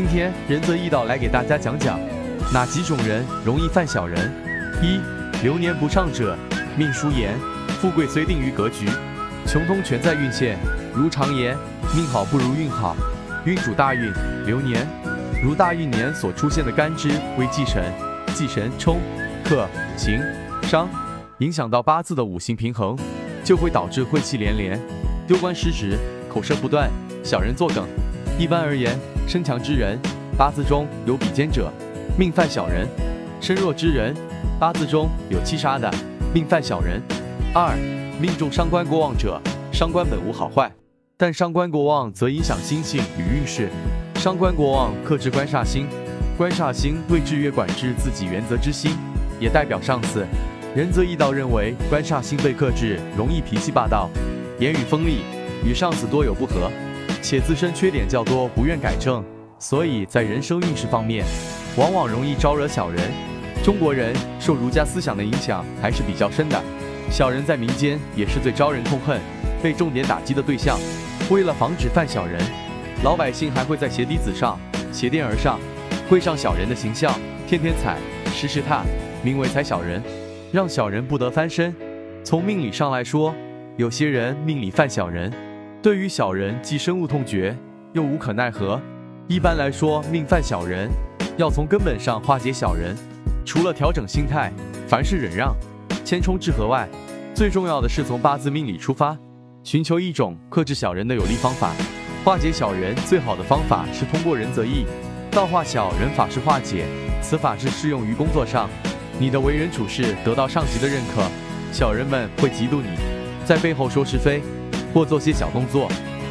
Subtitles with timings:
[0.00, 2.00] 今天仁泽义道来给大家讲讲
[2.54, 4.32] 哪几种人容易犯小人。
[4.82, 4.98] 一、
[5.42, 6.34] 流年不畅者，
[6.74, 7.38] 命书言，
[7.82, 8.86] 富贵虽定于格局，
[9.46, 10.56] 穷通全在运线。
[10.94, 11.54] 如常言，
[11.94, 12.96] 命好不如运好，
[13.44, 14.10] 运主大运，
[14.46, 14.86] 流年
[15.44, 17.84] 如大运年所出现的干支为忌神，
[18.34, 19.00] 忌神冲、
[19.44, 20.18] 克、刑、
[20.62, 20.88] 伤，
[21.40, 22.96] 影响到八字的五行平衡，
[23.44, 24.80] 就会导致晦气连连，
[25.28, 25.98] 丢官失职，
[26.32, 26.88] 口舌不断，
[27.22, 27.86] 小人作梗。
[28.38, 28.98] 一般而言，
[29.30, 29.96] 身强之人，
[30.36, 31.70] 八字中有比肩者，
[32.18, 32.84] 命犯小人；
[33.40, 34.12] 身弱之人，
[34.58, 35.88] 八字中有七杀的，
[36.34, 37.00] 命犯小人。
[37.54, 37.78] 二、
[38.20, 39.40] 命中伤官过旺者，
[39.70, 40.68] 伤官本无好坏。
[41.16, 43.68] 但伤官过旺则影响心性与运势。
[44.16, 45.86] 伤官过旺克制官煞星，
[46.36, 48.96] 官煞星为制约管制自己原则之心，
[49.38, 50.26] 也代表上司。
[50.74, 54.10] 仁泽义道认为，官煞星被克制，容易脾气霸道，
[54.58, 55.20] 言语锋利，
[55.64, 56.68] 与上司多有不和，
[57.22, 59.24] 且自身缺点较多，不愿改正，
[59.58, 61.24] 所以在人生运势方面，
[61.76, 63.00] 往往容易招惹小人。
[63.62, 66.58] 中国人受儒家思想的影响还是比较深的，
[67.10, 69.20] 小人在民间也是最招人痛恨、
[69.62, 70.78] 被重点打击的对象。
[71.30, 72.40] 为了防止犯小人，
[73.04, 74.58] 老百姓还会在鞋底子上
[74.90, 75.60] 鞋垫而上
[76.08, 77.12] 绘上小人的形象，
[77.46, 77.98] 天天踩，
[78.32, 78.82] 时时踏，
[79.22, 80.02] 名为踩小人，
[80.50, 81.74] 让小人不得翻身。
[82.24, 83.34] 从命理上来说，
[83.76, 85.30] 有些人命里犯小人，
[85.82, 87.56] 对于小人既深恶痛绝，
[87.94, 88.78] 又无可奈何。
[89.28, 90.90] 一般来说，命犯小人，
[91.38, 92.94] 要从根本上化解小人，
[93.46, 94.52] 除了调整心态，
[94.86, 95.56] 凡事忍让，
[96.04, 96.86] 谦冲致和外，
[97.34, 99.16] 最重要的是从八字命理出发。
[99.62, 101.72] 寻求一种克制小人的有力方法，
[102.26, 104.84] 化解小人最好的方法是通过仁则义
[105.30, 106.84] 道化小人法式化解。
[107.22, 108.68] 此法是适用于工作上，
[109.18, 111.26] 你的为人处事得到上级的认可，
[111.72, 112.88] 小人们会嫉妒你，
[113.46, 114.42] 在背后说是非
[114.92, 115.88] 或做些小动作，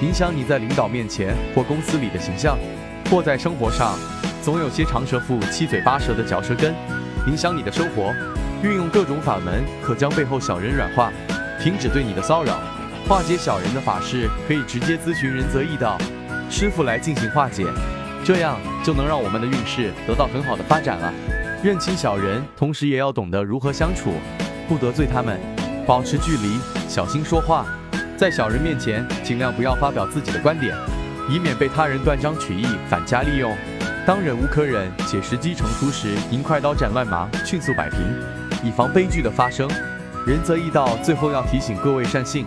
[0.00, 2.58] 影响你在领导面前或公司里的形象，
[3.10, 3.98] 或在生活上
[4.42, 6.74] 总有些长舌妇七嘴八舌的嚼舌根，
[7.26, 8.12] 影响你的生活。
[8.62, 11.12] 运用各种法门，可将背后小人软化，
[11.60, 12.60] 停止对你的骚扰。
[13.08, 15.98] 化解小人的法事，可以直接咨询仁泽义道
[16.48, 17.66] 师傅来进行化解，
[18.24, 21.12] 这样就能让我们的运势得到很好的发展了。
[21.64, 24.12] 认清小人，同时也要懂得如何相处，
[24.68, 25.40] 不得罪他们，
[25.84, 26.56] 保持距离，
[26.88, 27.66] 小心说话。
[28.16, 30.76] 在小人面前，尽量不要发表自己的观点，
[31.28, 33.56] 以免被他人断章取义，反加利用。
[34.06, 38.00] 当忍无可忍且时机成熟时，应快刀斩乱麻，迅速摆平，
[38.62, 39.68] 以防悲剧的发生。
[40.26, 42.44] 仁则义道最后要提醒各位善信。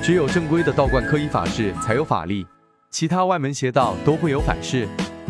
[0.00, 2.46] 只有正规的道观科仪法事才有法力，
[2.90, 4.86] 其他外门邪道都会有反噬。